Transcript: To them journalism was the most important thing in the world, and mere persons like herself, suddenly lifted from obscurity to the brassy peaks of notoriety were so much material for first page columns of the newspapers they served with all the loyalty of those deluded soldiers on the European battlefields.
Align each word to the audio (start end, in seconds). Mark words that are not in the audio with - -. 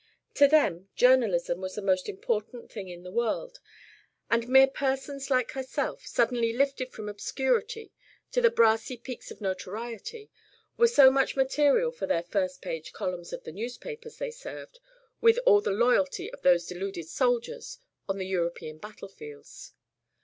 To 0.33 0.47
them 0.47 0.89
journalism 0.95 1.61
was 1.61 1.75
the 1.75 1.81
most 1.83 2.09
important 2.09 2.71
thing 2.71 2.87
in 2.89 3.03
the 3.03 3.11
world, 3.11 3.59
and 4.31 4.47
mere 4.47 4.65
persons 4.65 5.29
like 5.29 5.51
herself, 5.51 6.07
suddenly 6.07 6.51
lifted 6.51 6.91
from 6.91 7.07
obscurity 7.07 7.93
to 8.31 8.41
the 8.41 8.49
brassy 8.49 8.97
peaks 8.97 9.29
of 9.29 9.41
notoriety 9.41 10.31
were 10.75 10.87
so 10.87 11.11
much 11.11 11.35
material 11.35 11.91
for 11.91 12.07
first 12.23 12.63
page 12.63 12.93
columns 12.93 13.31
of 13.31 13.43
the 13.43 13.51
newspapers 13.51 14.17
they 14.17 14.31
served 14.31 14.79
with 15.21 15.37
all 15.45 15.61
the 15.61 15.69
loyalty 15.69 16.33
of 16.33 16.41
those 16.41 16.65
deluded 16.65 17.07
soldiers 17.07 17.77
on 18.09 18.17
the 18.17 18.25
European 18.25 18.79
battlefields. 18.79 19.73